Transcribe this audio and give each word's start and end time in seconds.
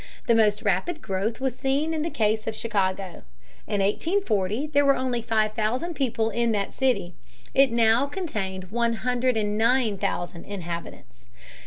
The 0.25 0.33
most 0.33 0.63
rapid 0.63 0.99
growth 1.03 1.39
was 1.39 1.55
seen 1.55 1.93
in 1.93 2.01
the 2.01 2.09
case 2.09 2.47
of 2.47 2.55
Chicago. 2.55 3.21
In 3.67 3.81
1840 3.81 4.65
there 4.73 4.83
were 4.83 4.95
only 4.95 5.21
five 5.21 5.53
thousand 5.53 5.93
people 5.93 6.31
in 6.31 6.51
that 6.53 6.73
city; 6.73 7.13
it 7.53 7.71
now 7.71 8.07
contained 8.07 8.71
one 8.71 8.93
hundred 8.93 9.37
and 9.37 9.59
nine 9.59 9.99
thousand 9.99 10.45
inhabitants. 10.45 11.27